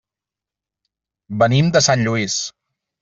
[1.43, 2.39] Venim de Sant Lluís.